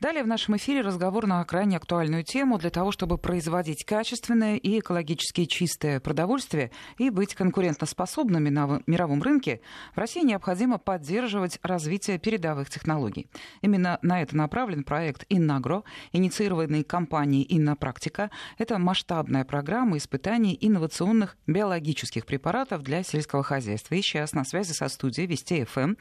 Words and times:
Далее 0.00 0.24
в 0.24 0.26
нашем 0.26 0.56
эфире 0.56 0.80
разговор 0.80 1.26
на 1.26 1.44
крайне 1.44 1.76
актуальную 1.76 2.24
тему 2.24 2.56
для 2.56 2.70
того, 2.70 2.90
чтобы 2.90 3.18
производить 3.18 3.84
качественное 3.84 4.56
и 4.56 4.78
экологически 4.78 5.44
чистое 5.44 6.00
продовольствие 6.00 6.70
и 6.96 7.10
быть 7.10 7.34
конкурентоспособными 7.34 8.48
на 8.48 8.80
мировом 8.86 9.22
рынке, 9.22 9.60
в 9.94 9.98
России 9.98 10.22
необходимо 10.24 10.78
поддерживать 10.78 11.58
развитие 11.62 12.18
передовых 12.18 12.70
технологий. 12.70 13.28
Именно 13.60 13.98
на 14.00 14.22
это 14.22 14.34
направлен 14.34 14.84
проект 14.84 15.26
«Иннагро», 15.28 15.82
инициированный 16.12 16.82
компанией 16.82 17.44
«Иннопрактика». 17.50 18.30
Это 18.56 18.78
масштабная 18.78 19.44
программа 19.44 19.98
испытаний 19.98 20.56
инновационных 20.58 21.36
биологических 21.46 22.24
препаратов 22.24 22.82
для 22.82 23.02
сельского 23.02 23.42
хозяйства. 23.42 23.96
И 23.96 24.00
сейчас 24.00 24.32
на 24.32 24.46
связи 24.46 24.72
со 24.72 24.88
студией 24.88 25.26
Вести 25.26 25.62
ФМ 25.64 25.96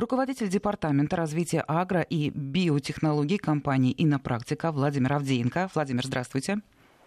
руководитель 0.00 0.48
Департамента 0.48 1.16
развития 1.16 1.64
агро- 1.66 2.06
и 2.08 2.30
биотехнологий 2.30 3.38
компании 3.38 3.94
«Иннопрактика» 3.96 4.72
Владимир 4.72 5.14
Авдеенко. 5.14 5.70
Владимир, 5.74 6.06
здравствуйте. 6.06 6.58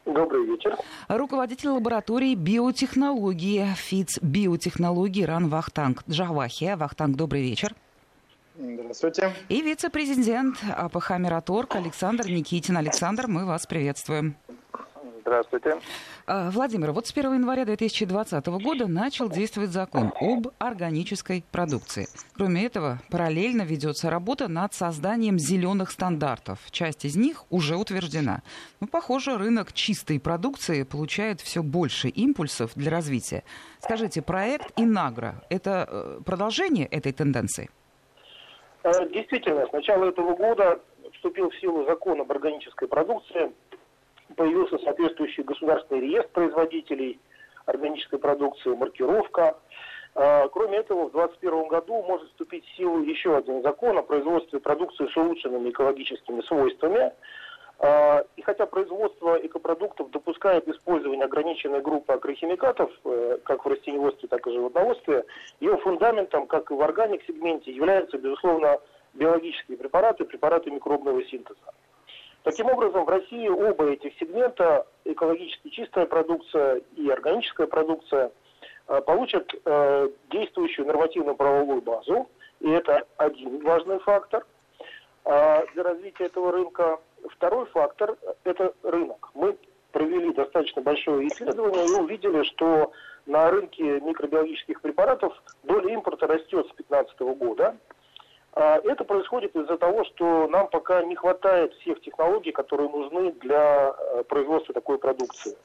Добрый 0.05 0.45
вечер. 0.45 0.75
Руководитель 1.07 1.69
лаборатории 1.69 2.35
биотехнологии 2.35 3.65
ФИЦ 3.75 4.19
биотехнологии 4.21 5.23
РАН 5.23 5.49
Вахтанг 5.49 6.03
Джавахия. 6.09 6.75
Вахтанг, 6.75 7.15
добрый 7.15 7.41
вечер. 7.41 7.75
Здравствуйте. 8.57 9.33
И 9.49 9.61
вице-президент 9.61 10.57
АПХ 10.75 11.11
«Мираторг» 11.17 11.75
Александр 11.75 12.27
Никитин. 12.27 12.77
Александр, 12.77 13.27
мы 13.27 13.45
вас 13.45 13.65
приветствуем. 13.65 14.35
Здравствуйте. 15.21 15.79
А, 16.27 16.49
Владимир, 16.51 16.91
вот 16.91 17.07
с 17.07 17.11
1 17.11 17.33
января 17.33 17.65
2020 17.65 18.45
года 18.47 18.87
начал 18.87 19.29
действовать 19.29 19.71
закон 19.71 20.13
об 20.19 20.47
органической 20.59 21.43
продукции. 21.51 22.07
Кроме 22.35 22.65
этого, 22.65 22.99
параллельно 23.09 23.63
ведется 23.63 24.09
работа 24.09 24.47
над 24.47 24.73
созданием 24.73 25.39
зеленых 25.39 25.91
стандартов. 25.91 26.59
Часть 26.71 27.05
из 27.05 27.15
них 27.15 27.45
уже 27.49 27.75
утверждена. 27.75 28.41
Ну, 28.79 28.87
похоже, 28.87 29.37
рынок 29.37 29.73
чистой 29.73 30.19
продукции 30.19 30.83
получает 30.83 31.41
все 31.41 31.63
больше 31.63 32.09
импульсов 32.09 32.71
для 32.75 32.91
развития. 32.91 33.43
Скажите, 33.79 34.21
проект 34.21 34.71
«Инагра»— 34.79 35.43
это 35.49 35.87
э, 35.89 36.19
продолжение 36.23 36.85
этой 36.85 37.13
тенденции? 37.13 37.69
Э, 38.83 38.89
действительно, 39.09 39.65
с 39.67 39.71
начала 39.71 40.05
этого 40.05 40.35
года 40.35 40.79
вступил 41.13 41.49
в 41.49 41.55
силу 41.59 41.85
закон 41.85 42.21
об 42.21 42.31
органической 42.31 42.87
продукции, 42.87 43.51
появился 44.35 44.77
соответствующий 44.79 45.43
государственный 45.43 46.01
реестр 46.01 46.29
производителей 46.33 47.19
органической 47.65 48.17
продукции, 48.17 48.69
маркировка. 48.69 49.57
А, 50.13 50.47
кроме 50.49 50.79
этого, 50.79 51.07
в 51.07 51.11
2021 51.11 51.67
году 51.67 52.03
может 52.03 52.27
вступить 52.29 52.65
в 52.65 52.75
силу 52.75 53.01
еще 53.01 53.37
один 53.37 53.61
закон 53.61 53.97
о 53.97 54.03
производстве 54.03 54.59
продукции 54.59 55.07
с 55.07 55.17
улучшенными 55.17 55.69
экологическими 55.69 56.41
свойствами. 56.41 57.13
А, 57.79 58.23
и 58.35 58.41
хотя 58.41 58.65
производство 58.65 59.35
экопродуктов 59.35 60.11
допускает 60.11 60.67
использование 60.67 61.25
ограниченной 61.25 61.81
группы 61.81 62.13
агрохимикатов, 62.13 62.91
э, 63.05 63.39
как 63.43 63.65
в 63.65 63.69
растениеводстве, 63.69 64.27
так 64.29 64.45
и 64.45 64.51
животноводстве, 64.51 65.25
ее 65.59 65.77
фундаментом, 65.77 66.45
как 66.45 66.69
и 66.69 66.75
в 66.75 66.81
органик-сегменте, 66.81 67.71
являются, 67.71 68.19
безусловно, 68.19 68.77
биологические 69.13 69.77
препараты, 69.77 70.25
препараты 70.25 70.69
микробного 70.69 71.23
синтеза. 71.25 71.73
Таким 72.43 72.67
образом, 72.67 73.05
в 73.05 73.09
России 73.09 73.47
оба 73.47 73.91
этих 73.91 74.17
сегмента, 74.17 74.87
экологически 75.05 75.69
чистая 75.69 76.07
продукция 76.07 76.81
и 76.95 77.07
органическая 77.09 77.67
продукция, 77.67 78.31
э, 78.87 79.01
получат 79.01 79.53
э, 79.63 80.09
действующую 80.31 80.87
нормативную 80.87 81.35
правовую 81.35 81.81
базу, 81.83 82.27
и 82.59 82.69
это 82.69 83.05
один 83.17 83.63
важный 83.63 83.99
фактор 83.99 84.43
э, 85.25 85.65
для 85.73 85.83
развития 85.83 86.25
этого 86.25 86.51
рынка. 86.51 86.99
Второй 87.29 87.67
фактор– 87.67 88.17
это 88.43 88.73
рынок. 88.81 89.29
Мы 89.35 89.55
провели 89.91 90.33
достаточно 90.33 90.81
большое 90.81 91.27
исследование 91.27 91.85
и 91.85 92.01
увидели, 92.01 92.41
что 92.43 92.91
на 93.27 93.51
рынке 93.51 93.99
микробиологических 93.99 94.81
препаратов 94.81 95.39
доля 95.61 95.93
импорта 95.93 96.25
растет 96.25 96.65
с 96.65 96.75
2015 96.75 97.19
года– 97.37 97.77
это 98.53 99.03
происходит 99.05 99.55
из-за 99.55 99.77
того, 99.77 100.03
что 100.03 100.47
нам 100.47 100.67
пока 100.67 101.03
не 101.03 101.15
хватает 101.15 101.73
всех 101.75 102.01
технологий, 102.01 102.51
которые 102.51 102.89
нужны 102.89 103.31
для 103.33 103.95
э, 103.97 104.23
производства 104.23 104.73
такой 104.73 104.97
продукции. 104.97 105.57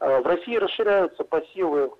А, 0.00 0.20
в 0.20 0.26
России 0.26 0.56
расширяются 0.56 1.22
посевы 1.22 1.92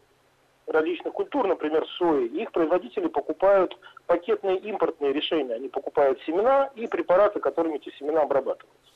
различных 0.67 1.15
культур, 1.15 1.47
например, 1.47 1.87
сои. 1.99 2.27
Их 2.27 2.53
производители 2.53 3.09
покупают 3.09 3.78
пакетные 4.07 4.59
импортные 4.59 5.12
решения. 5.12 5.55
Они 5.55 5.69
покупают 5.69 6.21
семена 6.23 6.71
и 6.75 6.87
препараты, 6.87 7.41
которыми 7.41 7.77
эти 7.77 7.91
семена 7.97 8.23
обрабатываются. 8.23 8.93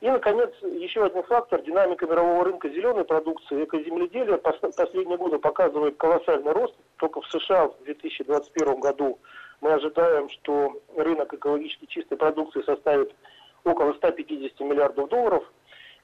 И, 0.00 0.08
наконец, 0.08 0.50
еще 0.62 1.04
один 1.04 1.22
фактор. 1.24 1.60
Динамика 1.60 2.06
мирового 2.06 2.44
рынка 2.44 2.70
зеленой 2.70 3.04
продукции, 3.04 3.64
экоземледелия 3.64 4.38
последние 4.38 5.18
годы 5.18 5.38
показывает 5.38 5.98
колоссальный 5.98 6.52
рост. 6.52 6.74
Только 6.96 7.20
в 7.20 7.26
США 7.26 7.68
в 7.68 7.84
2021 7.84 8.80
году 8.80 9.18
мы 9.60 9.72
ожидаем, 9.72 10.28
что 10.30 10.80
рынок 10.96 11.32
экологически 11.34 11.86
чистой 11.86 12.16
продукции 12.16 12.62
составит 12.62 13.14
около 13.64 13.92
150 13.94 14.60
миллиардов 14.60 15.08
долларов. 15.08 15.44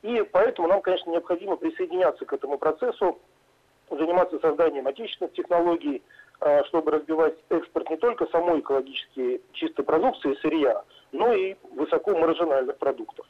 И 0.03 0.23
поэтому 0.31 0.69
нам, 0.69 0.83
конечно, 0.83 1.11
необходимо 1.11 1.57
присоединяться 1.57 2.25
к 2.25 2.33
этому 2.33 2.59
процессу, 2.59 3.19
заниматься 3.91 4.39
созданием 4.41 4.87
отечественных 4.87 5.33
технологий, 5.33 6.03
а, 6.41 6.65
чтобы 6.65 6.91
разбивать 6.91 7.35
экспорт 7.49 7.89
не 7.89 7.97
только 7.97 8.27
самой 8.27 8.61
экологически 8.61 9.41
чистой 9.53 9.85
продукции, 9.85 10.37
сырья, 10.43 10.83
но 11.13 11.33
и 11.33 11.57
высокомаржинальных 11.73 12.77
продуктов. 12.77 13.27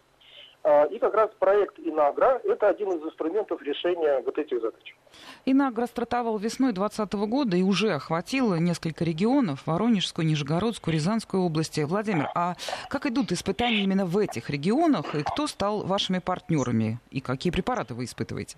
А, 0.68 0.82
и 0.86 0.98
как 0.98 1.14
раз 1.14 1.30
проект 1.38 1.78
«Инагра»– 1.78 2.40
это 2.44 2.68
один 2.68 2.88
из 2.88 3.00
инструментов 3.00 3.62
решения 3.62 4.20
вот 4.24 4.36
этих 4.36 4.60
задач. 4.60 4.96
«Инагра» 5.44 5.86
стартовал 5.86 6.38
весной 6.38 6.72
2020 6.72 7.12
года 7.30 7.56
и 7.56 7.62
уже 7.62 7.92
охватил 7.92 8.52
несколько 8.56 9.04
регионов– 9.04 9.62
Воронежскую, 9.66 10.26
Нижегородскую, 10.26 10.92
Рязанскую 10.92 11.44
области. 11.44 11.82
Владимир, 11.82 12.28
а 12.34 12.54
как 12.90 13.06
идут 13.06 13.30
испытания 13.30 13.84
именно 13.84 14.06
в 14.06 14.18
этих 14.18 14.50
регионах, 14.50 15.14
и 15.14 15.22
кто 15.22 15.46
стал 15.46 15.84
вашими 15.84 16.18
партнерами, 16.18 16.98
и 17.12 17.20
какие 17.20 17.52
препараты 17.52 17.94
вы 17.94 18.02
испытываете? 18.02 18.56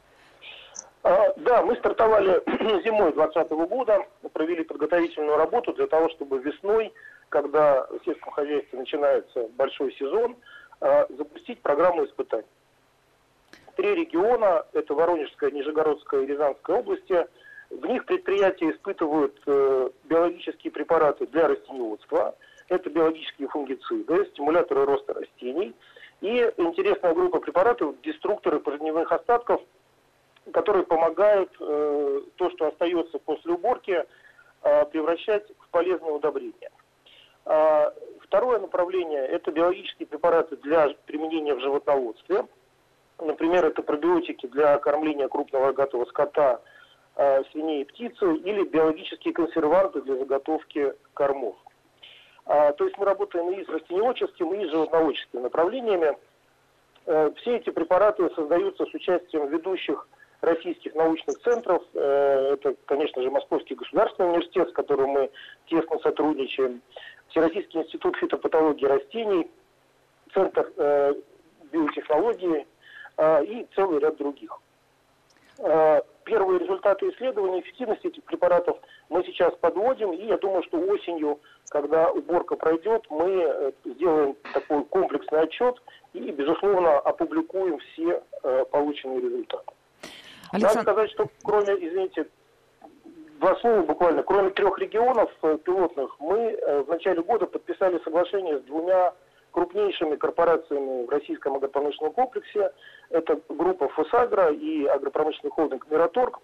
А, 1.03 1.35
да, 1.37 1.61
мы 1.61 1.77
стартовали 1.77 2.41
зимой 2.85 3.13
2020 3.13 3.51
года, 3.69 4.07
провели 4.33 4.65
подготовительную 4.65 5.37
работу 5.37 5.75
для 5.75 5.87
того, 5.87 6.09
чтобы 6.09 6.39
весной, 6.39 6.91
когда 7.29 7.87
в 7.87 8.03
сельском 8.07 8.33
хозяйстве 8.33 8.79
начинается 8.79 9.47
большой 9.59 9.93
сезон– 9.93 10.37
запустить 10.81 11.61
программу 11.61 12.05
испытаний. 12.05 12.47
Три 13.77 13.95
региона, 13.95 14.65
это 14.73 14.95
Воронежская, 14.95 15.51
Нижегородская 15.51 16.23
и 16.23 16.27
Рязанская 16.27 16.77
области, 16.79 17.27
в 17.71 17.87
них 17.87 18.07
предприятия 18.07 18.71
испытывают 18.71 19.39
э, 19.47 19.91
биологические 20.05 20.73
препараты 20.73 21.27
для 21.27 21.49
растениеводства, 21.49 22.35
это 22.69 22.91
биологические 22.91 23.49
фунгициды, 23.49 24.27
стимуляторы 24.33 24.85
роста 24.85 25.15
растений 25.15 25.75
и 26.21 26.53
интересная 26.57 27.15
группа 27.15 27.41
препаратов, 27.41 28.01
деструкторы 28.03 28.61
корневых 28.61 29.13
остатков, 29.13 29.61
которые 30.53 30.85
помогают 30.85 31.55
э, 31.61 32.23
то, 32.37 32.51
что 32.51 32.69
остается 32.69 33.19
после 33.19 33.53
уборки, 33.53 34.05
э, 34.63 34.85
превращать 34.87 35.47
в 35.59 35.69
полезное 35.71 36.13
удобрение. 36.13 36.71
А, 37.45 37.95
второе 38.39 38.61
направление– 38.61 39.27
это 39.27 39.51
биологические 39.51 40.07
препараты 40.07 40.57
для 40.59 40.91
применения 41.07 41.57
в 41.57 41.61
животноводстве. 41.61 42.47
Например, 43.19 43.67
это 43.67 43.83
пробиотики 43.83 44.47
для 44.47 44.79
кормления 44.79 45.27
крупного 45.27 45.67
рогатого 45.67 46.05
скота, 46.05 46.61
а, 47.17 47.43
свиней 47.51 47.83
и 47.83 47.85
птицы, 47.85 48.33
или 48.37 48.63
биологические 48.63 49.35
консерванты 49.35 50.03
для 50.03 50.15
заготовки 50.19 50.95
кормов. 51.15 51.57
А, 52.47 52.71
то 52.75 52.85
есть 52.85 52.97
мы 52.97 53.07
работаем 53.07 53.51
и 53.51 53.65
с 53.65 53.69
растениеводческим, 53.69 54.55
и 54.55 54.67
с 54.67 54.71
животноводческими 54.71 55.41
направлениями. 55.41 56.17
Все 57.39 57.57
эти 57.57 57.71
препараты 57.71 58.31
создаются 58.37 58.85
с 58.85 58.95
участием 58.95 59.49
ведущих 59.49 60.07
российских 60.41 60.95
научных 60.95 61.39
центров. 61.41 61.83
Э, 61.95 62.55
это, 62.55 62.77
конечно 62.87 63.23
же, 63.23 63.31
Московский 63.31 63.75
государственный 63.75 64.31
университет, 64.31 64.69
с 64.69 64.73
которым 64.73 65.11
мы 65.11 65.31
тесно 65.67 65.99
сотрудничаем. 66.01 66.83
Всероссийский 67.29 67.81
институт 67.81 68.17
фитопатологии 68.17 68.87
растений, 68.87 69.51
Центр 70.33 70.71
э, 70.77 71.15
биотехнологии 71.73 72.67
э, 73.17 73.45
и 73.45 73.67
целый 73.75 74.01
ряд 74.01 74.17
других. 74.17 74.59
Э, 75.59 76.01
первые 76.25 76.59
результаты 76.59 77.09
исследований 77.11 77.61
эффективности 77.61 78.09
этих 78.09 78.23
препаратов 78.25 78.79
мы 79.09 79.25
сейчас 79.25 79.55
подводим, 79.57 80.13
и 80.13 80.27
я 80.27 80.37
думаю, 80.37 80.63
что 80.65 80.79
осенью, 80.79 81.41
когда 81.71 82.11
уборка 82.11 82.57
пройдет, 82.57 83.07
мы 83.09 83.73
сделаем 83.85 84.37
такой 84.53 84.85
комплексный 84.85 85.41
отчет 85.41 85.81
и, 86.13 86.31
безусловно, 86.31 86.99
опубликуем 86.99 87.79
все 87.79 88.23
э, 88.43 88.65
полученные 88.71 89.21
результаты. 89.21 89.73
Александр... 90.53 90.77
Надо 90.77 90.81
сказать, 90.81 91.11
что 91.11 91.29
кроме, 91.43 91.75
извините, 91.75 92.27
Два 93.39 93.55
слова 93.57 93.83
буквально. 93.83 94.25
Кроме 94.25 94.51
трех 94.51 94.77
регионов 94.81 95.31
э, 95.43 95.59
пилотных, 95.63 96.17
мы 96.19 96.39
э, 96.39 96.83
в 96.83 96.89
начале 96.89 97.23
года 97.23 97.47
подписали 97.47 98.01
соглашение 98.03 98.59
с 98.59 98.63
двумя 98.63 99.15
крупнейшими 99.53 100.17
корпорациями 100.17 101.07
в 101.07 101.09
российском 101.09 101.55
агропромышленном 101.55 102.13
комплексе. 102.15 102.73
Это 103.11 103.41
группа 103.49 103.89
«Фосагро» 103.91 104.51
и 104.51 104.87
агропромышленный 104.87 105.53
холдинг 105.53 105.87
«Мираторг». 105.89 106.41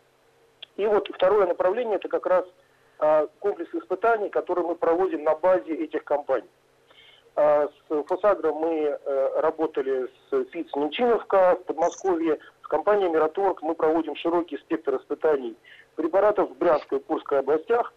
И 0.77 0.87
вот 0.87 1.09
второе 1.13 1.49
направление– 1.49 1.97
это 1.97 2.09
как 2.09 2.27
раз 2.27 2.45
а, 3.01 3.27
комплекс 3.41 3.75
испытаний, 3.75 4.29
который 4.29 4.65
мы 4.65 4.77
проводим 4.77 5.25
на 5.25 5.35
базе 5.35 5.75
этих 5.75 6.05
компаний. 6.05 6.49
А, 7.35 7.69
с 7.69 8.03
«Фосагро» 8.05 8.53
мы 8.53 8.97
э, 9.05 9.41
работали 9.41 10.09
с 10.31 10.45
ФИЦ 10.51 10.75
Немчиновка 10.77 11.57
в 11.61 11.65
Подмосковье, 11.65 12.39
с 12.63 12.67
компанией 12.69 13.11
«Мираторг» 13.11 13.63
мы 13.63 13.75
проводим 13.75 14.17
широкий 14.17 14.57
спектр 14.59 14.97
испытаний 14.97 15.57
препаратов 15.97 16.51
в 16.51 16.57
Брянской 16.57 16.99
и 16.99 17.03
Курской 17.03 17.41
областях. 17.41 17.93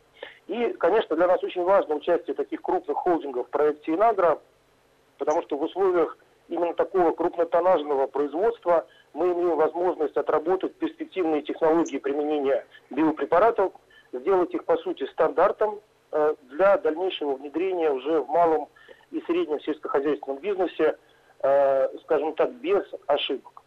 И, 0.47 0.73
конечно, 0.79 1.15
для 1.15 1.27
нас 1.27 1.43
очень 1.43 1.63
важно 1.63 1.95
участие 1.95 2.35
таких 2.35 2.61
крупных 2.61 2.97
холдингов 2.97 3.47
в 3.47 3.49
проекте 3.49 3.93
«Инагра», 3.93 4.39
потому 5.17 5.41
что 5.43 5.57
в 5.57 5.63
условиях 5.63 6.17
именно 6.47 6.73
такого 6.73 7.11
крупнотоннажного 7.11 8.07
производства 8.07 8.87
мы 9.13 9.33
имеем 9.33 9.57
возможность 9.57 10.15
отработать 10.15 10.75
перспективные 10.75 11.41
технологии 11.41 11.97
применения 11.97 12.65
биопрепаратов, 12.89 13.73
сделать 14.13 14.53
их, 14.53 14.63
по 14.63 14.77
сути, 14.77 15.05
стандартом 15.07 15.79
э, 16.11 16.35
для 16.43 16.77
дальнейшего 16.77 17.35
внедрения 17.35 17.91
уже 17.91 18.21
в 18.21 18.29
малом 18.29 18.69
и 19.11 19.21
среднем 19.21 19.59
сельскохозяйственном 19.61 20.39
бизнесе, 20.39 20.97
э, 21.41 21.97
скажем 22.03 22.33
так, 22.33 22.53
без 22.53 22.83
ошибок. 23.07 23.63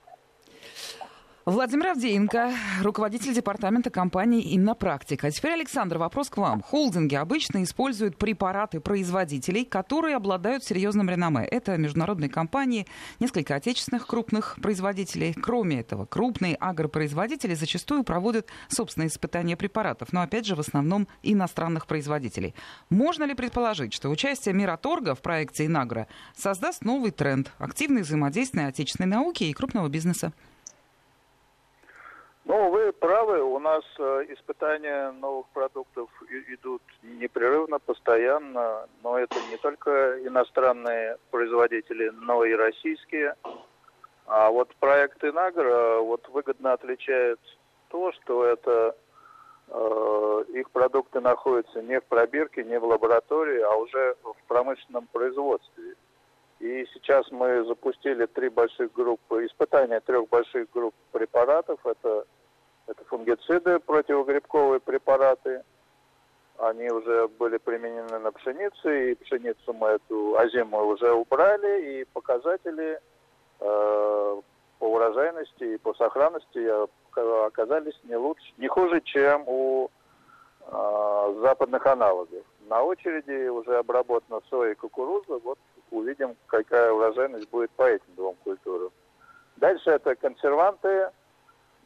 Владимир 1.47 1.87
Авдеенко, 1.89 2.53
руководитель 2.83 3.33
департамента 3.33 3.89
компании 3.89 4.55
«Иннопрактика». 4.55 5.29
А 5.29 5.31
теперь, 5.31 5.55
Александр, 5.55 5.97
вопрос 5.97 6.29
к 6.29 6.37
вам. 6.37 6.61
Холдинги 6.61 7.15
обычно 7.15 7.63
используют 7.63 8.19
препараты 8.19 8.79
производителей, 8.79 9.65
которые 9.65 10.17
обладают 10.17 10.65
серьезным 10.65 11.09
реноме. 11.09 11.47
Это 11.47 11.79
международные 11.79 12.29
компании, 12.29 12.87
несколько 13.21 13.55
отечественных 13.55 14.07
крупных 14.07 14.59
производителей. 14.61 15.33
Кроме 15.33 15.81
этого, 15.81 16.05
крупные 16.05 16.57
агропроизводители 16.57 17.55
зачастую 17.55 18.05
проводят 18.05 18.47
собственные 18.69 19.09
испытания 19.09 19.57
препаратов, 19.57 20.13
но, 20.13 20.21
опять 20.21 20.45
же, 20.45 20.55
в 20.55 20.61
основном 20.61 21.09
иностранных 21.23 21.87
производителей. 21.87 22.55
Можно 22.91 23.25
ли 23.25 23.35
предположить, 23.35 23.95
что 23.95 24.11
участие 24.11 24.55
Мираторга 24.55 25.15
в 25.15 25.23
проекте 25.23 25.65
«Инагра» 25.65 26.07
создаст 26.37 26.85
новый 26.85 27.13
тренд– 27.13 27.51
активное 27.59 28.03
взаимодействие 28.03 28.67
отечественной 28.67 29.09
науки 29.09 29.45
и 29.45 29.55
крупного 29.55 29.89
бизнеса? 29.89 30.35
Ну, 32.45 32.71
вы 32.71 32.93
правы, 32.93 33.43
у 33.43 33.59
нас 33.59 33.85
э, 33.99 34.25
испытания 34.31 35.13
новых 35.13 35.47
продуктов 35.49 36.09
идут 36.49 36.83
непрерывно, 37.03 37.79
постоянно, 37.79 38.89
но 39.03 39.19
это 39.19 39.37
не 39.51 39.59
только 39.59 40.19
иностранные 40.27 41.19
производители, 41.31 42.09
но 42.09 42.45
и 42.45 42.55
российские. 42.55 43.37
А 44.27 44.51
вот 44.51 44.75
проект 44.77 45.23
Инагра 45.23 45.99
вот 45.99 46.29
выгодно 46.29 46.73
отличает 46.73 47.41
то, 47.89 48.13
что 48.13 48.45
это 48.45 48.97
э, 49.69 50.45
их 50.55 50.71
продукты 50.71 51.21
находятся 51.21 51.83
не 51.83 52.01
в 52.01 52.05
пробирке, 52.05 52.65
не 52.65 52.79
в 52.79 52.85
лаборатории, 52.85 53.61
а 53.61 53.77
уже 53.77 54.17
в 54.23 54.37
промышленном 54.49 55.07
производстве. 55.13 55.95
И 56.61 56.87
сейчас 56.93 57.31
мы 57.31 57.65
запустили 57.65 58.27
три 58.27 58.51
больших 58.51 58.93
группы, 58.93 59.47
испытания 59.47 59.99
трех 60.01 60.29
больших 60.29 60.71
групп 60.71 60.95
препаратов. 61.11 61.81
Это, 61.85 62.27
это 62.87 63.03
фунгициды, 63.07 63.81
противогрибковые 63.81 64.79
препараты. 64.79 65.63
Они 66.59 66.91
уже 66.91 67.29
были 67.29 67.57
применены 67.57 68.19
на 68.19 68.31
пшенице, 68.31 69.13
и 69.13 69.15
пшеницу 69.15 69.73
мы 69.73 69.89
эту 69.89 70.37
озимую 70.37 70.89
уже 70.89 71.11
убрали, 71.11 72.03
и 72.03 72.05
показатели 72.13 73.01
э, 73.61 74.41
по 74.79 74.85
урожайности 74.85 75.65
и 75.65 75.79
по 75.79 75.95
сохранности 75.95 76.69
оказались 77.47 77.99
не 78.05 78.17
лучше, 78.17 78.53
не 78.59 78.69
хуже, 78.69 79.01
чем 79.01 79.45
у 79.47 79.89
э, 80.67 81.35
западных 81.41 81.87
аналогов. 81.87 82.45
На 82.71 82.85
очереди 82.85 83.49
уже 83.49 83.79
обработана 83.79 84.41
соя 84.49 84.71
и 84.71 84.75
кукуруза. 84.77 85.39
Вот 85.43 85.59
увидим, 85.91 86.37
какая 86.47 86.93
урожайность 86.93 87.51
будет 87.51 87.71
по 87.73 87.83
этим 87.83 88.15
двум 88.15 88.37
культурам. 88.45 88.93
Дальше 89.57 89.91
это 89.91 90.15
консерванты 90.15 91.11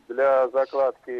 для 0.08 0.46
закладки 0.50 1.10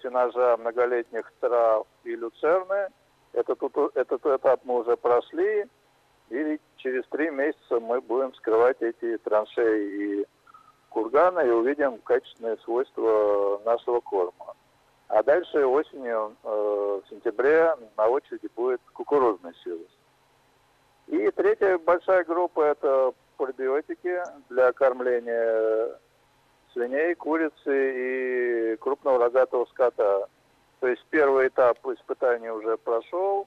сенажа 0.00 0.56
многолетних 0.58 1.30
трав 1.40 1.88
и 2.04 2.14
люцерны. 2.14 2.88
Этот, 3.32 3.60
этот 3.96 4.24
этап 4.24 4.60
мы 4.62 4.78
уже 4.78 4.96
прошли, 4.96 5.66
и 6.30 6.60
через 6.76 7.04
три 7.08 7.30
месяца 7.30 7.80
мы 7.80 8.00
будем 8.00 8.30
вскрывать 8.30 8.80
эти 8.80 9.18
траншеи 9.18 10.20
и 10.20 10.26
курганы 10.90 11.48
и 11.48 11.50
увидим 11.50 11.98
качественные 11.98 12.58
свойства 12.58 13.60
нашего 13.64 13.98
корма. 13.98 14.54
А 15.08 15.22
дальше 15.22 15.64
осенью, 15.66 16.36
э, 16.42 17.00
в 17.04 17.08
сентябре, 17.08 17.74
на 17.96 18.08
очереди 18.08 18.48
будет 18.56 18.80
кукурузный 18.92 19.54
силос. 19.62 19.88
И 21.06 21.30
третья 21.32 21.78
большая 21.78 22.24
группа– 22.24 22.60
это 22.62 23.12
пробиотики 23.36 24.22
для 24.48 24.72
кормления 24.72 25.98
свиней, 26.72 27.14
курицы 27.14 28.72
и 28.74 28.76
крупного 28.76 29.18
рогатого 29.18 29.66
скота. 29.66 30.28
То 30.80 30.88
есть 30.88 31.04
первый 31.10 31.48
этап 31.48 31.78
испытаний 31.86 32.50
уже 32.50 32.76
прошел. 32.78 33.46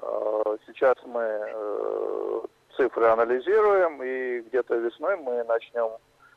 А, 0.00 0.56
сейчас 0.66 0.96
мы 1.04 1.22
э, 1.22 2.40
цифры 2.76 3.06
анализируем, 3.06 4.02
и 4.02 4.40
где-то 4.40 4.76
весной 4.76 5.16
мы 5.16 5.44
начнем 5.44 5.90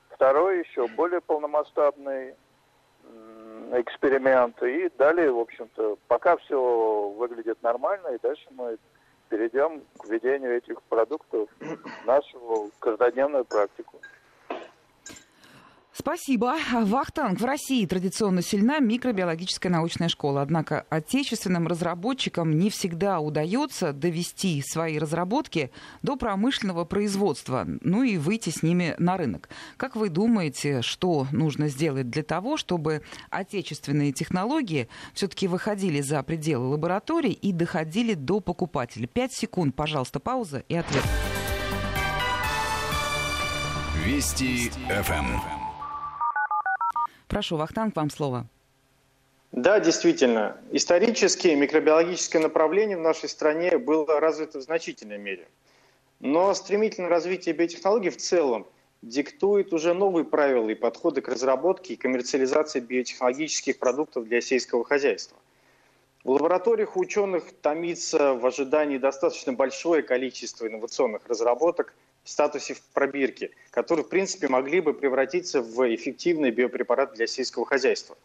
второй, 0.10 0.60
еще 0.60 0.88
более 0.90 1.22
полномасштабный 1.22 2.36
эксперимент. 3.82 4.62
И 4.64 4.90
далее, 4.98 5.32
в 5.32 5.40
общем-то, 5.40 5.98
пока 6.08 6.38
все 6.38 7.10
выглядит 7.18 7.62
нормально, 7.64 8.10
и 8.10 8.20
дальше 8.22 8.48
мы 8.52 8.78
перейдем 9.30 9.82
к 9.98 10.06
введению 10.06 10.58
этих 10.58 10.82
продуктов 10.84 11.50
в 11.60 12.06
нашу 12.06 12.72
каждодневную 12.80 13.46
практику. 13.46 14.00
Спасибо. 15.96 16.56
Вахтанг. 16.72 17.40
В 17.40 17.46
России 17.46 17.86
традиционно 17.86 18.42
сильна 18.42 18.80
микробиологическая 18.80 19.72
научная 19.72 20.10
школа. 20.10 20.42
Однако 20.42 20.88
отечественным 20.90 21.68
разработчикам 21.68 22.58
не 22.58 22.72
всегда 22.72 23.20
удается 23.20 23.94
довести 23.94 24.64
свои 24.66 24.98
разработки 24.98 25.72
до 26.02 26.16
промышленного 26.16 26.84
производства, 26.86 27.68
ну 27.82 28.02
и 28.02 28.18
выйти 28.18 28.50
с 28.50 28.64
ними 28.64 28.96
на 28.98 29.18
рынок. 29.18 29.50
Как 29.78 29.96
вы 29.96 30.10
думаете, 30.10 30.82
что 30.82 31.28
нужно 31.32 31.68
сделать 31.68 32.10
для 32.10 32.24
того, 32.24 32.58
чтобы 32.58 33.04
отечественные 33.30 34.14
технологии 34.14 34.88
все-таки 35.14 35.48
выходили 35.48 36.02
за 36.02 36.24
пределы 36.24 36.70
лабораторий 36.70 37.34
и 37.34 37.52
доходили 37.52 38.16
до 38.16 38.40
покупателей? 38.40 39.06
Пять 39.06 39.34
секунд, 39.34 39.76
пожалуйста, 39.76 40.20
пауза 40.20 40.64
и 40.68 40.76
ответ. 40.76 41.04
Вести 44.04 44.72
ФМ. 44.90 45.63
Прошу, 47.34 47.58
Вахтанг, 47.58 47.96
вам 47.96 48.12
слово. 48.12 48.46
Да, 49.52 49.80
действительно. 49.80 50.56
Исторически 50.72 51.48
микробиологическое 51.48 52.40
направление 52.40 52.96
в 52.96 53.00
нашей 53.00 53.28
стране 53.28 53.80
было 53.80 54.20
развито 54.20 54.60
в 54.60 54.62
значительной 54.62 55.18
мере. 55.18 55.48
Но 56.20 56.54
стремительное 56.54 57.10
развитие 57.10 57.56
биотехнологий 57.56 58.12
в 58.12 58.18
целом 58.18 58.68
диктует 59.02 59.74
уже 59.74 59.96
новые 59.96 60.26
правила 60.26 60.70
и 60.70 60.76
подходы 60.76 61.22
к 61.22 61.28
разработке 61.28 61.96
и 61.96 61.98
коммерциализации 61.98 62.80
биотехнологических 62.82 63.80
продуктов 63.80 64.26
для 64.26 64.40
сельского 64.40 64.86
хозяйства. 64.86 65.36
В 66.24 66.30
лабораториях 66.30 66.96
ученых 66.96 67.46
томится 67.64 68.36
в 68.36 68.46
ожидании 68.46 69.00
достаточно 69.00 69.54
большое 69.54 70.04
количество 70.04 70.68
инновационных 70.68 71.26
разработок, 71.28 71.96
статусе 72.30 72.74
в 72.74 72.82
пробирке, 72.94 73.52
которые, 73.72 74.06
в 74.06 74.10
принципе, 74.10 74.48
могли 74.48 74.82
бы 74.82 74.94
превратиться 74.94 75.62
в 75.62 75.94
эффективный 75.94 76.52
биопрепарат 76.52 77.14
для 77.14 77.28
сельского 77.28 77.66
хозяйства. 77.66 78.18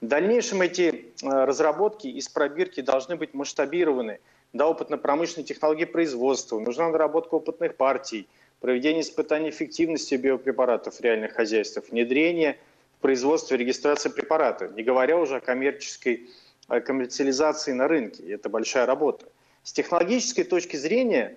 В 0.00 0.06
дальнейшем 0.06 0.60
эти 0.60 0.82
э, 1.22 1.44
разработки 1.44 2.06
из 2.06 2.28
пробирки 2.28 2.80
должны 2.80 3.16
быть 3.16 3.32
масштабированы 3.32 4.20
до 4.52 4.66
опытно-промышленной 4.66 5.44
технологии 5.44 5.84
производства, 5.84 6.58
нужна 6.58 6.88
наработка 6.90 7.34
опытных 7.34 7.76
партий, 7.76 8.28
проведение 8.60 9.02
испытаний 9.02 9.50
эффективности 9.50 10.14
биопрепаратов 10.14 10.96
в 10.96 11.00
реальных 11.00 11.32
хозяйствах, 11.32 11.86
внедрение 11.90 12.58
в 12.98 13.02
производство 13.02 13.54
и 13.54 13.58
регистрация 13.58 14.12
препарата, 14.12 14.68
не 14.68 14.82
говоря 14.82 15.16
уже 15.18 15.36
о 15.36 15.40
коммерческой 15.40 16.28
о 16.68 16.80
коммерциализации 16.80 17.72
на 17.72 17.88
рынке. 17.88 18.24
Это 18.24 18.48
большая 18.48 18.86
работа. 18.86 19.26
С 19.62 19.72
технологической 19.72 20.44
точки 20.44 20.76
зрения 20.76 21.36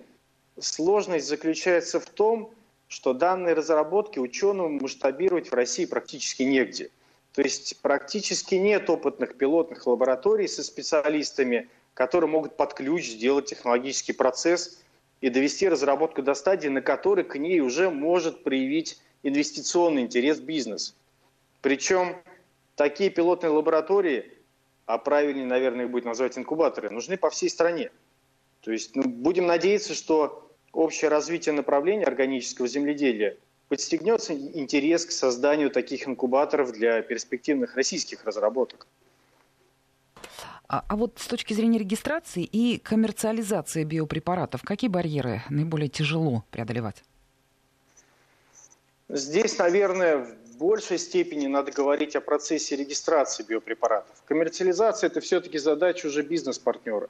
Сложность 0.60 1.26
заключается 1.26 2.00
в 2.00 2.06
том, 2.06 2.52
что 2.88 3.14
данные 3.14 3.54
разработки 3.54 4.18
ученым 4.18 4.78
масштабировать 4.78 5.50
в 5.50 5.54
России 5.54 5.86
практически 5.86 6.42
негде. 6.42 6.90
То 7.32 7.42
есть 7.42 7.80
практически 7.80 8.56
нет 8.56 8.90
опытных 8.90 9.36
пилотных 9.36 9.86
лабораторий 9.86 10.48
со 10.48 10.62
специалистами, 10.64 11.68
которые 11.94 12.28
могут 12.28 12.56
под 12.56 12.74
ключ 12.74 13.06
сделать 13.06 13.46
технологический 13.46 14.12
процесс 14.12 14.80
и 15.20 15.30
довести 15.30 15.68
разработку 15.68 16.22
до 16.22 16.34
стадии, 16.34 16.68
на 16.68 16.82
которой 16.82 17.24
к 17.24 17.36
ней 17.36 17.60
уже 17.60 17.90
может 17.90 18.42
проявить 18.42 18.98
инвестиционный 19.22 20.02
интерес 20.02 20.40
бизнес. 20.40 20.96
Причем 21.62 22.16
такие 22.74 23.10
пилотные 23.10 23.50
лаборатории, 23.50 24.32
а 24.86 24.98
правильнее, 24.98 25.46
наверное, 25.46 25.84
их 25.84 25.90
будет 25.90 26.04
назвать 26.04 26.36
инкубаторы, 26.36 26.90
нужны 26.90 27.16
по 27.16 27.30
всей 27.30 27.48
стране. 27.48 27.90
То 28.62 28.72
есть 28.72 28.96
ну, 28.96 29.04
будем 29.04 29.46
надеяться, 29.46 29.94
что 29.94 30.49
общее 30.72 31.08
развитие 31.10 31.52
направления 31.52 32.04
органического 32.04 32.68
земледелия 32.68 33.36
подстегнется 33.68 34.34
интерес 34.34 35.06
к 35.06 35.12
созданию 35.12 35.70
таких 35.70 36.06
инкубаторов 36.06 36.72
для 36.72 37.02
перспективных 37.02 37.76
российских 37.76 38.24
разработок. 38.24 38.86
А, 40.68 40.84
а 40.88 40.96
вот 40.96 41.18
с 41.18 41.26
точки 41.26 41.52
зрения 41.52 41.78
регистрации 41.78 42.44
и 42.44 42.78
коммерциализации 42.78 43.84
биопрепаратов, 43.84 44.62
какие 44.62 44.88
барьеры 44.88 45.42
наиболее 45.50 45.88
тяжело 45.88 46.44
преодолевать? 46.50 47.02
Здесь, 49.08 49.58
наверное, 49.58 50.18
в 50.18 50.56
большей 50.58 50.98
степени 50.98 51.48
надо 51.48 51.72
говорить 51.72 52.14
о 52.14 52.20
процессе 52.20 52.76
регистрации 52.76 53.42
биопрепаратов. 53.42 54.22
Коммерциализация– 54.24 55.06
это 55.10 55.20
все-таки 55.20 55.58
задача 55.58 56.06
уже 56.06 56.22
бизнес-партнера. 56.22 57.08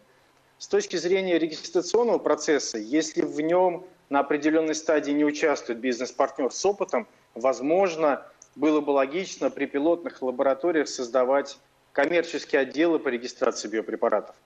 С 0.60 0.68
точки 0.68 0.96
зрения 0.96 1.38
регистрационного 1.38 2.18
процесса, 2.18 2.76
если 2.76 3.22
в 3.22 3.40
нем 3.40 3.86
на 4.10 4.20
определенной 4.20 4.74
стадии 4.74 5.12
не 5.12 5.24
участвует 5.24 5.78
бизнес-партнер 5.78 6.52
с 6.52 6.66
опытом, 6.66 7.08
возможно, 7.34 8.26
было 8.56 8.82
бы 8.82 8.90
логично 8.90 9.48
при 9.48 9.64
пилотных 9.64 10.20
лабораториях 10.20 10.88
создавать 10.88 11.58
коммерческие 11.92 12.60
отделы 12.60 12.98
по 12.98 13.08
регистрации 13.08 13.68
биопрепаратов. 13.68 14.36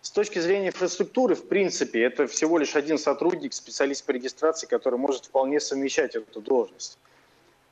С 0.00 0.12
точки 0.12 0.38
зрения 0.38 0.68
инфраструктуры, 0.68 1.34
в 1.34 1.48
принципе, 1.48 2.04
это 2.04 2.28
всего 2.28 2.56
лишь 2.58 2.76
один 2.76 2.96
сотрудник, 2.96 3.52
специалист 3.52 4.06
по 4.06 4.12
регистрации, 4.12 4.68
который 4.68 5.00
может 5.00 5.24
вполне 5.24 5.58
совмещать 5.58 6.14
эту 6.14 6.40
должность. 6.40 6.98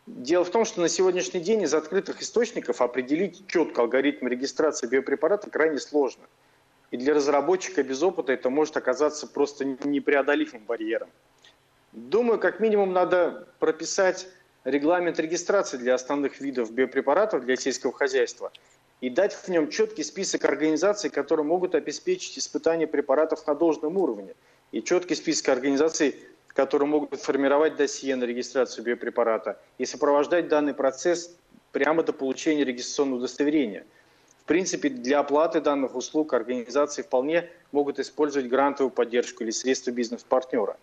Дело 0.09 0.45
в 0.45 0.51
том, 0.51 0.65
что 0.65 0.81
на 0.81 0.89
сегодняшний 0.89 1.39
день 1.39 1.63
из 1.63 1.73
открытых 1.73 2.21
источников 2.21 2.83
определить 2.83 3.47
четко 3.47 3.83
алгоритм 3.83 4.27
регистрации 4.27 4.89
биопрепарата 4.89 5.49
крайне 5.51 5.79
сложно. 5.79 6.25
И 6.93 6.99
для 6.99 7.15
разработчика 7.15 7.83
без 7.83 8.03
опыта 8.03 8.33
это 8.33 8.51
может 8.51 8.77
оказаться 8.77 9.27
просто 9.27 9.65
непреодолимым 9.65 10.63
барьером. 10.65 11.09
Думаю, 11.93 12.39
как 12.39 12.61
минимум 12.61 12.93
надо 12.93 13.49
прописать 13.59 14.29
регламент 14.65 15.19
регистрации 15.19 15.79
для 15.79 15.95
основных 15.95 16.41
видов 16.41 16.71
биопрепаратов 16.71 17.45
для 17.45 17.57
сельского 17.57 17.95
хозяйства 17.95 18.53
и 19.01 19.09
дать 19.09 19.33
в 19.33 19.49
нем 19.49 19.71
четкий 19.71 20.05
список 20.05 20.45
организаций, 20.45 21.09
которые 21.09 21.47
могут 21.47 21.75
обеспечить 21.75 22.39
испытание 22.39 22.87
препаратов 22.87 23.47
на 23.47 23.55
должном 23.55 23.97
уровне, 23.97 24.35
и 24.71 24.83
четкий 24.83 25.15
список 25.15 25.49
организаций, 25.49 26.17
которые 26.49 26.89
могут 26.89 27.21
формировать 27.21 27.77
досье 27.77 28.15
на 28.17 28.25
регистрацию 28.25 28.85
биопрепарата 28.85 29.59
и 29.79 29.87
сопровождать 29.87 30.49
данный 30.49 30.75
процесс 30.75 31.35
прямо 31.73 32.03
до 32.03 32.13
получения 32.13 32.65
регистрационного 32.65 33.21
удостоверения. 33.21 33.87
Принципе, 34.53 34.91
для 34.91 35.21
оплаты 35.21 35.63
данных 35.63 35.95
услуг 35.95 36.35
организации 36.35 37.01
вполне 37.01 37.49
могут 37.71 37.99
использовать 37.99 38.51
грантовую 38.51 38.91
поддержку 38.91 39.45
или 39.45 39.51
средства 39.51 39.93
бизнес-партнера. 39.93 40.77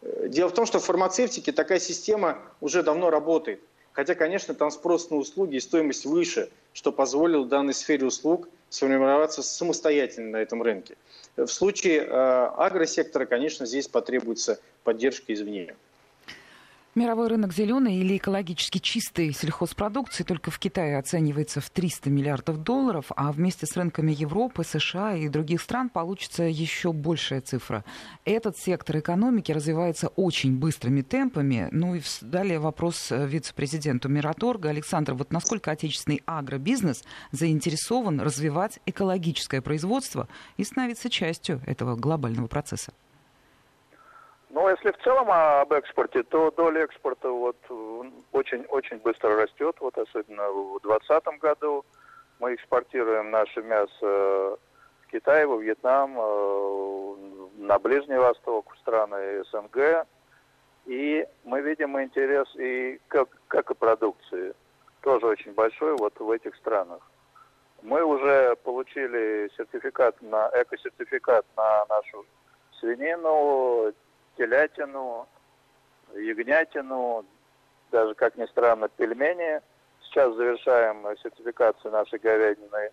Э, 0.00 0.28
дело 0.28 0.48
в 0.48 0.54
том, 0.54 0.64
что 0.64 0.78
в 0.78 0.84
фармацевтике 0.86 1.52
такая 1.52 1.80
система 1.80 2.38
уже 2.62 2.82
давно 2.82 3.10
работает. 3.10 3.60
Хотя, 3.92 4.14
конечно, 4.14 4.54
там 4.54 4.70
спрос 4.70 5.10
на 5.10 5.18
услуги 5.18 5.56
и 5.56 5.60
стоимость 5.60 6.06
выше, 6.06 6.48
что 6.72 6.92
позволило 6.92 7.44
данной 7.44 7.74
сфере 7.74 8.06
услуг 8.06 8.48
сформироваться 8.70 9.42
самостоятельно 9.42 10.30
на 10.30 10.36
этом 10.38 10.62
рынке. 10.62 10.96
В 11.36 11.48
случае 11.48 11.98
э, 11.98 12.06
агросектора, 12.08 13.26
конечно, 13.26 13.66
здесь 13.66 13.86
потребуется 13.86 14.60
поддержка 14.82 15.34
извне. 15.34 15.74
Мировой 16.96 17.28
рынок 17.28 17.54
зеленой 17.54 17.94
или 17.94 18.16
экологически 18.16 18.78
чистой 18.78 19.32
сельхозпродукции 19.32 20.24
только 20.24 20.50
в 20.50 20.58
Китае 20.58 20.98
оценивается 20.98 21.60
в 21.60 21.70
300 21.70 22.10
миллиардов 22.10 22.64
долларов, 22.64 23.12
а 23.14 23.30
вместе 23.30 23.64
с 23.64 23.76
рынками 23.76 24.10
Европы, 24.10 24.64
США 24.64 25.14
и 25.14 25.28
других 25.28 25.62
стран 25.62 25.88
получится 25.88 26.42
еще 26.42 26.92
большая 26.92 27.42
цифра. 27.42 27.84
Этот 28.24 28.58
сектор 28.58 28.98
экономики 28.98 29.52
развивается 29.52 30.08
очень 30.08 30.58
быстрыми 30.58 31.02
темпами. 31.02 31.68
Ну 31.70 31.94
и 31.94 32.00
далее 32.22 32.58
вопрос 32.58 33.12
э, 33.12 33.24
вице-президенту 33.24 34.08
Мираторга. 34.08 34.70
Александр, 34.70 35.14
вот 35.14 35.32
насколько 35.32 35.70
отечественный 35.70 36.22
агробизнес 36.26 37.04
заинтересован 37.30 38.20
развивать 38.20 38.80
экологическое 38.86 39.60
производство 39.60 40.28
и 40.56 40.64
становиться 40.64 41.08
частью 41.08 41.62
этого 41.66 41.94
глобального 41.94 42.48
процесса? 42.48 42.92
Ну, 44.52 44.68
если 44.68 44.90
в 44.90 44.98
целом 44.98 45.30
об 45.30 45.72
экспорте, 45.72 46.24
то 46.24 46.50
доля 46.50 46.82
экспорта 46.82 47.30
вот 47.30 47.56
очень-очень 48.32 48.98
быстро 48.98 49.36
растет, 49.36 49.76
вот 49.78 49.96
особенно 49.96 50.50
в 50.50 50.80
2020 50.82 51.38
году. 51.38 51.84
Мы 52.40 52.54
экспортируем 52.54 53.30
наше 53.30 53.62
мясо 53.62 53.88
в 54.00 55.06
Китай, 55.12 55.46
во 55.46 55.56
Вьетнам, 55.56 56.16
э, 56.18 57.16
на 57.58 57.78
Ближний 57.78 58.16
Восток, 58.16 58.74
в 58.74 58.78
страны 58.78 59.44
СНГ. 59.44 60.06
И 60.86 61.24
мы 61.44 61.60
видим 61.60 62.00
интерес 62.00 62.48
и 62.56 63.00
как, 63.06 63.28
как 63.46 63.70
и 63.70 63.74
продукции, 63.74 64.54
тоже 65.02 65.26
очень 65.26 65.52
большой 65.52 65.96
вот 65.96 66.18
в 66.18 66.28
этих 66.28 66.56
странах. 66.56 67.00
Мы 67.82 68.02
уже 68.02 68.56
получили 68.64 69.48
сертификат 69.56 70.20
на 70.22 70.50
эко-сертификат 70.54 71.46
на 71.56 71.86
нашу 71.86 72.26
свинину, 72.80 73.92
телятину, 74.40 75.28
ягнятину, 76.14 77.26
даже, 77.90 78.14
как 78.14 78.36
ни 78.36 78.46
странно, 78.46 78.88
пельмени. 78.88 79.60
Сейчас 80.02 80.34
завершаем 80.34 81.04
сертификацию 81.22 81.92
нашей 81.92 82.18
говядины 82.18 82.90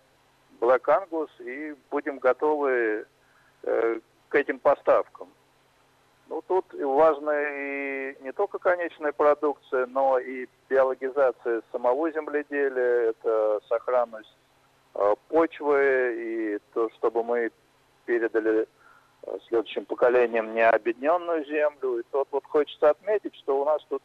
Black 0.60 0.82
Angus 0.84 1.30
и 1.40 1.74
будем 1.90 2.18
готовы 2.18 3.06
э, 3.62 4.00
к 4.28 4.34
этим 4.34 4.58
поставкам. 4.58 5.28
Ну, 6.28 6.42
тут 6.46 6.66
важна 6.74 7.32
и 7.40 8.16
не 8.20 8.32
только 8.32 8.58
конечная 8.58 9.12
продукция, 9.12 9.86
но 9.86 10.18
и 10.18 10.46
биологизация 10.68 11.62
самого 11.72 12.12
земледелия, 12.12 13.10
это 13.10 13.60
сохранность 13.68 14.36
э, 14.94 15.14
почвы 15.28 16.14
и 16.18 16.58
то, 16.74 16.90
чтобы 16.90 17.24
мы 17.24 17.50
передали 18.04 18.68
следующим 19.48 19.84
поколениям 19.84 20.54
необъединенную 20.54 21.44
землю. 21.46 21.98
И 21.98 22.02
тут 22.10 22.28
вот 22.30 22.44
хочется 22.46 22.90
отметить, 22.90 23.34
что 23.36 23.60
у 23.60 23.64
нас 23.64 23.82
тут 23.88 24.02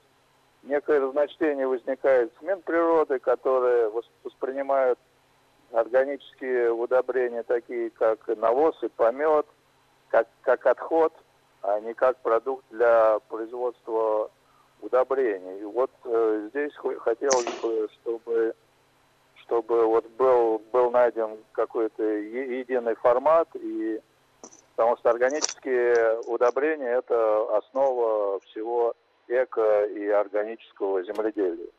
некое 0.64 1.00
разночтение 1.00 1.68
возникает 1.68 2.32
с 2.38 2.42
Минприроды, 2.42 3.20
которые 3.20 3.92
воспринимают 4.24 5.00
органические 5.72 6.72
удобрения, 6.72 7.44
такие 7.44 7.90
как 7.92 8.28
навоз 8.28 8.76
и 8.84 8.88
помет, 8.90 9.46
как, 10.10 10.28
как 10.42 10.66
отход, 10.68 11.14
а 11.62 11.80
не 11.80 11.94
как 11.94 12.18
продукт 12.18 12.64
для 12.70 13.20
производства 13.30 14.30
удобрений. 14.82 15.62
И 15.62 15.64
вот 15.64 15.92
э, 16.06 16.50
здесь 16.50 16.74
хотелось 17.00 17.50
бы, 17.62 17.88
чтобы, 17.94 18.54
чтобы 19.36 19.86
вот 19.88 20.06
был, 20.12 20.62
был 20.72 20.92
найден 20.92 21.38
какой-то 21.54 22.04
единый 22.04 22.96
формат 22.96 23.48
и 23.56 24.00
Потому 24.76 24.98
что 24.98 25.10
органические 25.10 26.20
удобрения– 26.28 26.98
это 26.98 27.58
основа 27.58 28.40
всего 28.42 28.96
эко- 29.28 29.86
и 29.86 30.08
органического 30.08 31.04
земледелия. 31.04 31.70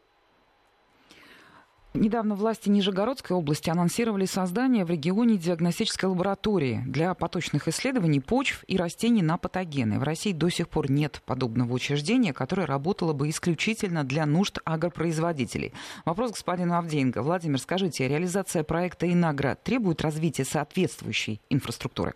Недавно 1.97 2.35
власти 2.35 2.69
Нижегородской 2.71 3.37
области 3.37 3.71
анонсировали 3.71 4.25
создание 4.25 4.85
в 4.85 4.91
регионе 4.91 5.37
диагностической 5.37 6.09
лаборатории 6.09 6.83
для 6.89 7.15
поточных 7.15 7.69
исследований 7.69 8.19
почв 8.19 8.65
и 8.67 8.77
растений 8.77 9.23
на 9.23 9.39
патогены. 9.39 10.01
В 10.01 10.03
России 10.03 10.33
до 10.33 10.49
сих 10.49 10.69
пор 10.69 10.91
нет 10.91 11.23
подобного 11.25 11.73
учреждения, 11.73 12.33
которое 12.33 12.67
работало 12.67 13.13
бы 13.13 13.29
исключительно 13.29 14.03
для 14.03 14.27
нужд 14.27 14.59
агропроизводителей. 14.65 15.73
Вопрос 16.05 16.33
господину 16.33 16.75
Авдеенко. 16.75 17.23
Владимир, 17.23 17.61
скажите, 17.61 18.09
реализация 18.09 18.65
проекта 18.65 19.09
«Инагра» 19.13 19.57
требует 19.63 20.03
развития 20.03 20.45
соответствующей 20.45 21.41
инфраструктуры? 21.49 22.15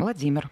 Владимир. 0.00 0.48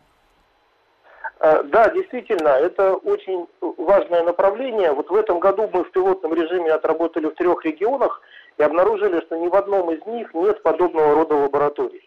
Э, 1.41 1.63
да, 1.65 1.91
действительно, 1.91 2.49
это 2.49 2.95
очень 2.95 3.47
важное 3.61 4.23
направление. 4.23 4.93
Вот 4.93 5.11
в 5.11 5.15
этом 5.15 5.39
году 5.39 5.69
мы 5.73 5.85
в 5.85 5.91
пилотном 5.93 6.35
режиме 6.35 6.73
отработали 6.73 7.27
в 7.27 7.35
трех 7.35 7.65
регионах 7.65 8.21
и 8.57 8.63
обнаружили, 8.63 9.21
что 9.21 9.37
ни 9.37 9.49
в 9.49 9.55
одном 9.55 9.91
из 9.91 10.05
них 10.07 10.35
нет 10.35 10.63
подобного 10.63 11.15
рода 11.15 11.35
лабораторий. 11.35 12.03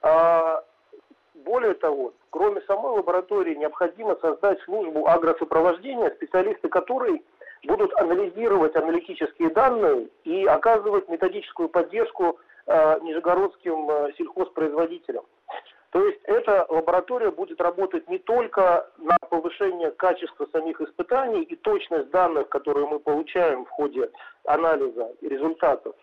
А, 0.00 0.62
более 1.34 1.74
того, 1.74 2.14
кроме 2.30 2.60
самой 2.62 2.96
лаборатории, 2.96 3.54
необходимо 3.54 4.16
создать 4.16 4.60
службу 4.62 5.06
агросопровождения, 5.06 6.10
специалисты 6.10 6.68
которой 6.68 7.22
будут 7.64 7.92
анализировать 7.98 8.74
аналитические 8.76 9.50
данные 9.50 10.08
и 10.24 10.44
оказывать 10.46 11.08
методическую 11.08 11.68
поддержку 11.68 12.38
э, 12.66 13.00
нижегородским 13.00 13.90
э, 13.90 14.12
сельхозпроизводителям. 14.16 15.24
То 15.90 16.04
есть 16.04 16.20
эта 16.24 16.66
лаборатория 16.68 17.30
будет 17.30 17.60
работать 17.60 18.08
не 18.08 18.18
только 18.18 18.88
на 18.98 19.16
повышение 19.30 19.90
качества 19.92 20.46
самих 20.52 20.80
испытаний 20.80 21.42
и 21.42 21.56
точность 21.56 22.10
данных, 22.10 22.48
которые 22.48 22.86
мы 22.86 22.98
получаем 22.98 23.64
в 23.64 23.70
ходе 23.70 24.10
анализа 24.44 25.12
результатов, 25.22 25.94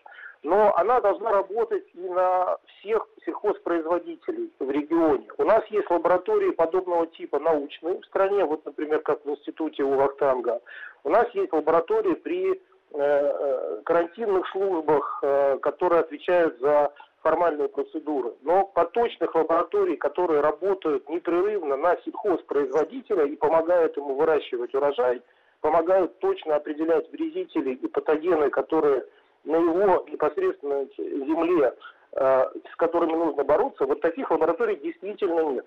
но 0.42 0.74
она 0.76 1.00
должна 1.00 1.30
работать 1.30 1.84
и 1.94 2.08
на 2.08 2.58
всех 2.66 3.06
сельхозпроизводителей 3.24 4.52
в 4.58 4.70
регионе. 4.70 5.26
У 5.38 5.44
нас 5.44 5.64
есть 5.68 5.90
лаборатории 5.90 6.50
подобного 6.50 7.06
типа 7.06 7.38
научные 7.38 8.00
в 8.00 8.04
стране, 8.04 8.44
вот, 8.44 8.64
например, 8.64 9.00
как 9.00 9.24
в 9.24 9.30
институте 9.30 9.82
у 9.82 9.94
Вахтанга. 9.94 10.60
У 11.02 11.08
нас 11.08 11.26
есть 11.34 11.52
лаборатории 11.52 12.14
при 12.14 12.52
э, 12.52 12.56
э, 12.92 13.80
карантинных 13.84 14.46
службах, 14.48 15.18
э, 15.22 15.58
которые 15.62 16.00
отвечают 16.00 16.58
за 16.60 16.92
формальные 17.24 17.68
процедуры. 17.68 18.34
Но 18.42 18.66
поточных 18.66 19.34
лабораторий, 19.34 19.96
которые 19.96 20.40
работают 20.40 21.08
непрерывно 21.08 21.76
на 21.76 21.96
сельхозпроизводителя 22.04 23.24
и 23.24 23.34
помогают 23.34 23.96
ему 23.96 24.14
выращивать 24.14 24.74
урожай, 24.74 25.22
помогают 25.62 26.18
точно 26.18 26.56
определять 26.56 27.10
вредители 27.10 27.74
и 27.74 27.88
патогены, 27.88 28.50
которые 28.50 29.06
на 29.44 29.56
его 29.56 30.04
непосредственно 30.10 30.86
земле, 30.98 31.74
э, 32.12 32.44
с 32.70 32.76
которыми 32.76 33.12
нужно 33.12 33.42
бороться, 33.42 33.86
вот 33.86 34.02
таких 34.02 34.30
лабораторий 34.30 34.76
действительно 34.76 35.40
нет. 35.40 35.64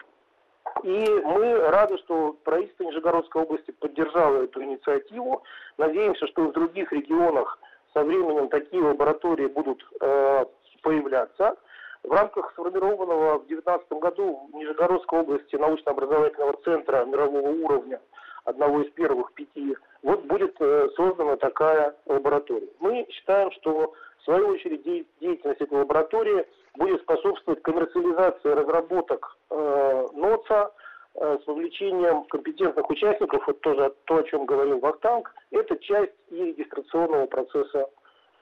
И 0.83 1.09
мы 1.25 1.57
рады, 1.71 1.97
что 1.99 2.35
правительство 2.43 2.83
Нижегородской 2.83 3.41
области 3.41 3.71
поддержало 3.71 4.43
эту 4.43 4.63
инициативу. 4.63 5.41
Надеемся, 5.77 6.27
что 6.27 6.43
в 6.43 6.51
других 6.51 6.91
регионах 6.91 7.59
со 7.93 8.03
временем 8.03 8.49
такие 8.49 8.83
лаборатории 8.83 9.47
будут 9.47 9.83
э, 10.01 10.45
появляться. 10.81 11.55
В 12.03 12.11
рамках 12.11 12.51
сформированного 12.51 13.39
в 13.39 13.47
2019 13.47 13.91
году 13.93 14.49
в 14.51 14.55
Нижегородской 14.55 15.19
области 15.19 15.55
научно-образовательного 15.55 16.57
центра 16.63 17.05
мирового 17.05 17.49
уровня, 17.49 17.99
одного 18.45 18.81
из 18.81 18.91
первых 18.91 19.33
пяти, 19.33 19.75
вот 20.03 20.23
будет 20.23 20.55
э, 20.59 20.89
создана 20.95 21.35
такая 21.37 21.95
лаборатория. 22.05 22.69
Мы 22.79 23.05
считаем, 23.09 23.51
что 23.51 23.93
в 24.19 24.23
свою 24.23 24.49
очередь 24.49 24.83
деятельность 24.83 25.61
этой 25.61 25.79
лаборатории 25.79 26.45
будет 26.75 27.01
способствовать 27.01 27.61
коммерциализации 27.63 28.49
разработок 28.49 29.37
э, 29.49 30.07
НОЦа, 30.13 30.71
э, 31.15 31.37
с 31.43 31.47
вовлечением 31.47 32.23
компетентных 32.25 32.89
участников, 32.89 33.49
это 33.49 33.59
тоже 33.59 33.93
то, 34.05 34.17
о 34.17 34.23
чем 34.23 34.45
говорил 34.45 34.79
Вахтанг, 34.79 35.33
это 35.51 35.75
часть 35.79 36.13
и 36.29 36.35
регистрационного 36.35 37.25
процесса 37.25 37.89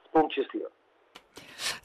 в 0.10 0.14
том 0.14 0.30
числе. 0.30 0.68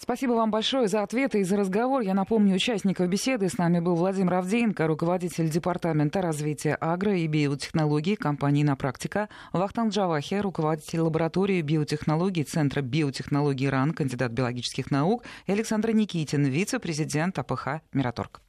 Спасибо 0.03 0.33
вам 0.33 0.51
большое 0.51 0.89
за 0.89 1.03
ответы 1.03 1.41
и 1.41 1.45
за 1.45 1.59
разговор. 1.59 2.01
Я 2.01 2.15
напомню, 2.15 2.55
участников 2.55 3.07
беседы 3.09 3.51
с 3.51 3.59
нами 3.59 3.81
был 3.81 3.97
Владимир 3.97 4.33
Авдеенко, 4.33 4.87
руководитель 4.87 5.51
Департамента 5.51 6.23
развития 6.23 6.75
агро- 6.81 7.15
и 7.15 7.27
биотехнологий 7.27 8.17
компании 8.17 8.63
«На 8.63 8.77
практика», 8.77 9.29
Вахтанг 9.53 9.93
Джавахи, 9.93 10.37
руководитель 10.37 11.01
лаборатории 11.01 11.61
биотехнологий 11.61 12.45
Центра 12.45 12.81
биотехнологий 12.81 13.69
РАН, 13.69 13.93
кандидат 13.93 14.33
биологических 14.33 14.91
наук, 14.91 15.23
и 15.45 15.53
Александр 15.53 15.91
Никитин, 15.91 16.45
вице-президент 16.45 17.39
АПХ 17.39 17.83
«Мираторг». 17.93 18.41